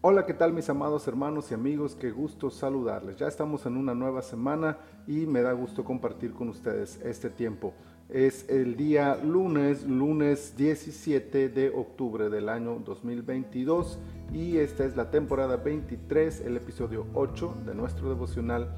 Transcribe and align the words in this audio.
Hola, 0.00 0.26
¿qué 0.26 0.32
tal 0.32 0.52
mis 0.52 0.70
amados 0.70 1.08
hermanos 1.08 1.50
y 1.50 1.54
amigos? 1.54 1.96
Qué 1.96 2.12
gusto 2.12 2.50
saludarles. 2.50 3.16
Ya 3.16 3.26
estamos 3.26 3.66
en 3.66 3.76
una 3.76 3.96
nueva 3.96 4.22
semana 4.22 4.78
y 5.08 5.26
me 5.26 5.42
da 5.42 5.50
gusto 5.50 5.82
compartir 5.82 6.34
con 6.34 6.48
ustedes 6.50 7.00
este 7.02 7.30
tiempo. 7.30 7.74
Es 8.08 8.48
el 8.48 8.76
día 8.76 9.16
lunes, 9.16 9.82
lunes 9.82 10.54
17 10.56 11.48
de 11.48 11.70
octubre 11.70 12.30
del 12.30 12.48
año 12.48 12.80
2022 12.84 13.98
y 14.32 14.58
esta 14.58 14.84
es 14.84 14.94
la 14.94 15.10
temporada 15.10 15.56
23, 15.56 16.42
el 16.42 16.56
episodio 16.56 17.08
8 17.14 17.62
de 17.66 17.74
nuestro 17.74 18.08
devocional 18.08 18.76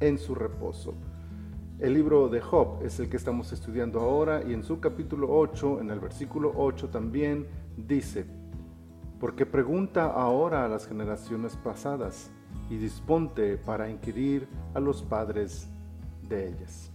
En 0.00 0.16
su 0.16 0.34
reposo. 0.34 0.94
El 1.80 1.92
libro 1.92 2.30
de 2.30 2.40
Job 2.40 2.82
es 2.82 2.98
el 2.98 3.10
que 3.10 3.18
estamos 3.18 3.52
estudiando 3.52 4.00
ahora 4.00 4.42
y 4.42 4.54
en 4.54 4.62
su 4.62 4.80
capítulo 4.80 5.36
8, 5.36 5.82
en 5.82 5.90
el 5.90 6.00
versículo 6.00 6.50
8 6.56 6.88
también 6.88 7.46
dice, 7.76 8.24
porque 9.22 9.46
pregunta 9.46 10.06
ahora 10.06 10.64
a 10.64 10.68
las 10.68 10.88
generaciones 10.88 11.54
pasadas 11.54 12.28
y 12.68 12.76
disponte 12.76 13.56
para 13.56 13.88
inquirir 13.88 14.48
a 14.74 14.80
los 14.80 15.00
padres 15.04 15.68
de 16.28 16.48
ellas. 16.48 16.90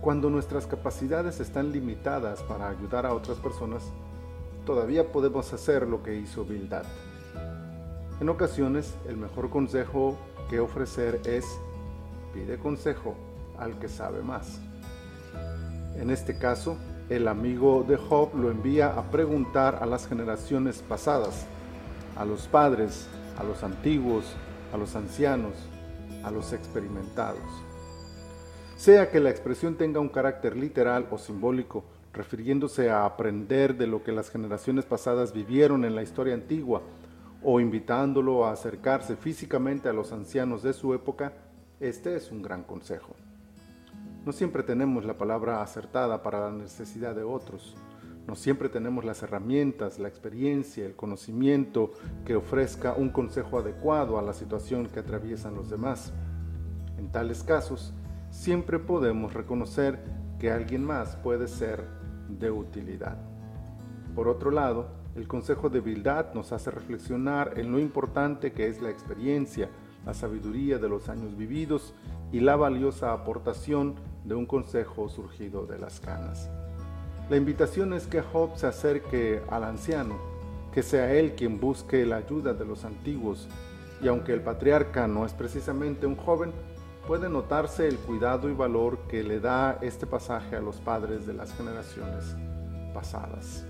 Cuando 0.00 0.30
nuestras 0.30 0.66
capacidades 0.66 1.40
están 1.40 1.72
limitadas 1.72 2.42
para 2.44 2.70
ayudar 2.70 3.04
a 3.04 3.12
otras 3.12 3.36
personas, 3.36 3.92
todavía 4.64 5.12
podemos 5.12 5.52
hacer 5.52 5.86
lo 5.86 6.02
que 6.02 6.16
hizo 6.16 6.42
Bildad. 6.42 6.86
En 8.18 8.30
ocasiones, 8.30 8.94
el 9.10 9.18
mejor 9.18 9.50
consejo 9.50 10.16
que 10.48 10.58
ofrecer 10.58 11.20
es 11.26 11.44
pide 12.32 12.56
consejo 12.56 13.14
al 13.58 13.78
que 13.78 13.90
sabe 13.90 14.22
más. 14.22 14.58
En 15.96 16.08
este 16.08 16.38
caso, 16.38 16.78
el 17.08 17.26
amigo 17.26 17.86
de 17.88 17.96
Job 17.96 18.34
lo 18.34 18.50
envía 18.50 18.88
a 18.88 19.10
preguntar 19.10 19.78
a 19.80 19.86
las 19.86 20.06
generaciones 20.06 20.82
pasadas, 20.86 21.46
a 22.16 22.24
los 22.26 22.46
padres, 22.48 23.08
a 23.38 23.44
los 23.44 23.62
antiguos, 23.64 24.24
a 24.74 24.76
los 24.76 24.94
ancianos, 24.94 25.54
a 26.22 26.30
los 26.30 26.52
experimentados. 26.52 27.40
Sea 28.76 29.10
que 29.10 29.20
la 29.20 29.30
expresión 29.30 29.76
tenga 29.76 30.00
un 30.00 30.10
carácter 30.10 30.54
literal 30.54 31.06
o 31.10 31.16
simbólico, 31.16 31.84
refiriéndose 32.12 32.90
a 32.90 33.06
aprender 33.06 33.76
de 33.76 33.86
lo 33.86 34.02
que 34.02 34.12
las 34.12 34.30
generaciones 34.30 34.84
pasadas 34.84 35.32
vivieron 35.32 35.84
en 35.86 35.94
la 35.94 36.02
historia 36.02 36.34
antigua, 36.34 36.82
o 37.42 37.58
invitándolo 37.58 38.44
a 38.44 38.52
acercarse 38.52 39.16
físicamente 39.16 39.88
a 39.88 39.92
los 39.92 40.12
ancianos 40.12 40.62
de 40.62 40.74
su 40.74 40.92
época, 40.92 41.32
este 41.80 42.16
es 42.16 42.30
un 42.30 42.42
gran 42.42 42.64
consejo. 42.64 43.14
No 44.28 44.34
siempre 44.34 44.62
tenemos 44.62 45.06
la 45.06 45.16
palabra 45.16 45.62
acertada 45.62 46.22
para 46.22 46.40
la 46.40 46.50
necesidad 46.50 47.16
de 47.16 47.22
otros. 47.22 47.74
No 48.26 48.36
siempre 48.36 48.68
tenemos 48.68 49.02
las 49.06 49.22
herramientas, 49.22 49.98
la 49.98 50.08
experiencia, 50.08 50.84
el 50.84 50.94
conocimiento 50.94 51.92
que 52.26 52.36
ofrezca 52.36 52.92
un 52.92 53.08
consejo 53.08 53.58
adecuado 53.58 54.18
a 54.18 54.22
la 54.22 54.34
situación 54.34 54.88
que 54.88 55.00
atraviesan 55.00 55.54
los 55.54 55.70
demás. 55.70 56.12
En 56.98 57.10
tales 57.10 57.42
casos, 57.42 57.94
siempre 58.28 58.78
podemos 58.78 59.32
reconocer 59.32 59.98
que 60.38 60.50
alguien 60.50 60.84
más 60.84 61.16
puede 61.16 61.48
ser 61.48 61.88
de 62.28 62.50
utilidad. 62.50 63.16
Por 64.14 64.28
otro 64.28 64.50
lado, 64.50 64.90
el 65.16 65.26
consejo 65.26 65.70
de 65.70 65.80
Bildad 65.80 66.34
nos 66.34 66.52
hace 66.52 66.70
reflexionar 66.70 67.58
en 67.58 67.72
lo 67.72 67.78
importante 67.78 68.52
que 68.52 68.68
es 68.68 68.82
la 68.82 68.90
experiencia, 68.90 69.70
la 70.04 70.12
sabiduría 70.12 70.76
de 70.76 70.90
los 70.90 71.08
años 71.08 71.34
vividos 71.34 71.94
y 72.30 72.40
la 72.40 72.56
valiosa 72.56 73.14
aportación 73.14 73.94
de 74.24 74.34
un 74.34 74.46
consejo 74.46 75.08
surgido 75.08 75.66
de 75.66 75.78
las 75.78 76.00
canas. 76.00 76.48
La 77.30 77.36
invitación 77.36 77.92
es 77.92 78.06
que 78.06 78.22
Job 78.22 78.56
se 78.56 78.66
acerque 78.66 79.42
al 79.50 79.64
anciano, 79.64 80.16
que 80.72 80.82
sea 80.82 81.12
él 81.12 81.34
quien 81.34 81.60
busque 81.60 82.06
la 82.06 82.16
ayuda 82.16 82.54
de 82.54 82.64
los 82.64 82.84
antiguos, 82.84 83.48
y 84.00 84.08
aunque 84.08 84.32
el 84.32 84.42
patriarca 84.42 85.06
no 85.08 85.26
es 85.26 85.32
precisamente 85.32 86.06
un 86.06 86.16
joven, 86.16 86.52
puede 87.06 87.28
notarse 87.28 87.88
el 87.88 87.96
cuidado 87.96 88.48
y 88.48 88.54
valor 88.54 88.98
que 89.08 89.22
le 89.22 89.40
da 89.40 89.78
este 89.80 90.06
pasaje 90.06 90.56
a 90.56 90.60
los 90.60 90.76
padres 90.76 91.26
de 91.26 91.34
las 91.34 91.54
generaciones 91.54 92.36
pasadas. 92.94 93.64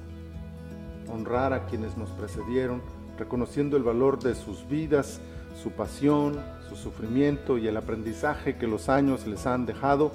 Honrar 1.09 1.53
a 1.53 1.65
quienes 1.67 1.97
nos 1.97 2.11
precedieron, 2.11 2.83
reconociendo 3.17 3.77
el 3.77 3.83
valor 3.83 4.19
de 4.19 4.35
sus 4.35 4.69
vidas, 4.69 5.21
su 5.63 5.71
pasión, 5.71 6.39
su 6.69 6.77
sufrimiento 6.77 7.59
y 7.59 7.67
el 7.67 7.77
aprendizaje 7.77 8.57
que 8.57 8.67
los 8.67 8.89
años 8.89 9.27
les 9.27 9.47
han 9.47 9.67
dejado, 9.67 10.13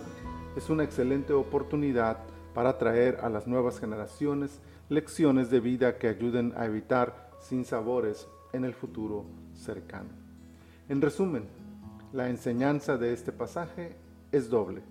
es 0.55 0.69
una 0.69 0.83
excelente 0.83 1.33
oportunidad 1.33 2.17
para 2.53 2.77
traer 2.77 3.19
a 3.21 3.29
las 3.29 3.47
nuevas 3.47 3.79
generaciones 3.79 4.59
lecciones 4.89 5.49
de 5.49 5.59
vida 5.59 5.97
que 5.97 6.07
ayuden 6.07 6.53
a 6.55 6.65
evitar 6.65 7.31
sinsabores 7.39 8.27
en 8.51 8.63
el 8.65 8.73
futuro 8.73 9.25
cercano. 9.53 10.09
En 10.89 11.01
resumen, 11.01 11.45
la 12.11 12.29
enseñanza 12.29 12.97
de 12.97 13.13
este 13.13 13.31
pasaje 13.31 13.95
es 14.31 14.49
doble. 14.49 14.83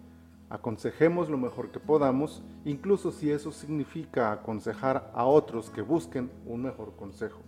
Aconsejemos 0.50 1.30
lo 1.30 1.38
mejor 1.38 1.70
que 1.70 1.80
podamos, 1.80 2.42
incluso 2.64 3.12
si 3.12 3.30
eso 3.30 3.52
significa 3.52 4.32
aconsejar 4.32 5.10
a 5.14 5.24
otros 5.24 5.70
que 5.70 5.82
busquen 5.82 6.30
un 6.44 6.62
mejor 6.62 6.94
consejo. 6.96 7.40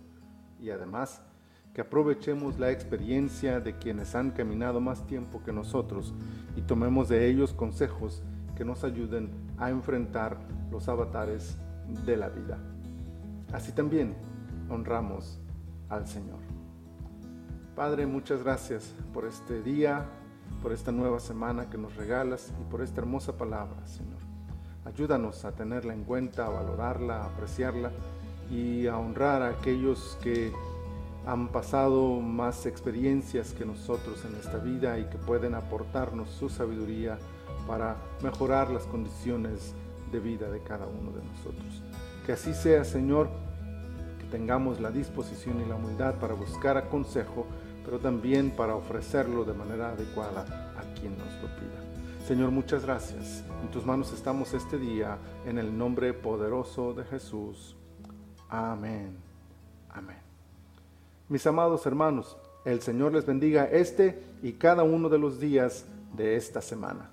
Y 0.59 0.69
además, 0.69 1.21
que 1.75 1.81
aprovechemos 1.81 2.57
la 2.57 2.71
experiencia 2.71 3.59
de 3.59 3.77
quienes 3.77 4.15
han 4.15 4.31
caminado 4.31 4.79
más 4.79 5.05
tiempo 5.05 5.43
que 5.43 5.51
nosotros 5.51 6.13
y 6.55 6.61
tomemos 6.61 7.09
de 7.09 7.27
ellos 7.27 7.51
consejos 7.51 8.23
que 8.55 8.63
nos 8.63 8.85
ayuden 8.85 9.29
a 9.57 9.69
enfrentar 9.69 10.39
los 10.71 10.87
avatares 10.87 11.57
de 12.05 12.15
la 12.15 12.29
vida. 12.29 12.57
Así 13.51 13.73
también 13.73 14.15
honramos 14.69 15.41
al 15.89 16.07
Señor. 16.07 16.39
Padre, 17.75 18.05
muchas 18.05 18.41
gracias 18.41 18.95
por 19.13 19.25
este 19.25 19.61
día, 19.61 20.05
por 20.61 20.71
esta 20.71 20.93
nueva 20.93 21.19
semana 21.19 21.69
que 21.69 21.77
nos 21.77 21.97
regalas 21.97 22.53
y 22.57 22.71
por 22.71 22.83
esta 22.83 23.01
hermosa 23.01 23.37
palabra, 23.37 23.85
Señor. 23.85 24.21
Ayúdanos 24.85 25.43
a 25.43 25.51
tenerla 25.51 25.93
en 25.93 26.05
cuenta, 26.05 26.45
a 26.45 26.51
valorarla, 26.51 27.23
a 27.23 27.25
apreciarla 27.25 27.91
y 28.49 28.87
a 28.87 28.97
honrar 28.97 29.41
a 29.41 29.49
aquellos 29.49 30.17
que 30.23 30.53
han 31.25 31.47
pasado 31.47 32.19
más 32.21 32.65
experiencias 32.65 33.53
que 33.53 33.65
nosotros 33.65 34.23
en 34.25 34.35
esta 34.35 34.57
vida 34.57 34.99
y 34.99 35.05
que 35.05 35.17
pueden 35.17 35.55
aportarnos 35.55 36.29
su 36.29 36.49
sabiduría 36.49 37.17
para 37.67 37.97
mejorar 38.21 38.69
las 38.69 38.83
condiciones 38.83 39.73
de 40.11 40.19
vida 40.19 40.49
de 40.49 40.61
cada 40.61 40.85
uno 40.85 41.11
de 41.11 41.23
nosotros. 41.23 41.81
Que 42.25 42.33
así 42.33 42.53
sea, 42.53 42.83
Señor, 42.83 43.29
que 44.19 44.25
tengamos 44.25 44.79
la 44.79 44.91
disposición 44.91 45.61
y 45.61 45.65
la 45.65 45.75
humildad 45.75 46.15
para 46.15 46.33
buscar 46.33 46.87
consejo, 46.89 47.47
pero 47.83 47.99
también 47.99 48.51
para 48.51 48.75
ofrecerlo 48.75 49.43
de 49.45 49.53
manera 49.53 49.89
adecuada 49.89 50.73
a 50.77 50.99
quien 50.99 51.17
nos 51.17 51.33
lo 51.41 51.47
pida. 51.55 51.85
Señor, 52.27 52.49
muchas 52.49 52.85
gracias. 52.85 53.43
En 53.61 53.69
tus 53.69 53.85
manos 53.85 54.11
estamos 54.13 54.53
este 54.53 54.79
día, 54.79 55.17
en 55.45 55.59
el 55.59 55.75
nombre 55.77 56.13
poderoso 56.13 56.93
de 56.93 57.03
Jesús. 57.03 57.75
Amén. 58.49 59.17
Amén. 59.89 60.24
Mis 61.27 61.47
amados 61.47 61.85
hermanos, 61.87 62.37
el 62.65 62.81
Señor 62.81 63.13
les 63.13 63.25
bendiga 63.25 63.65
este 63.65 64.23
y 64.43 64.53
cada 64.53 64.83
uno 64.83 65.09
de 65.09 65.17
los 65.17 65.39
días 65.39 65.85
de 66.15 66.35
esta 66.35 66.61
semana. 66.61 67.09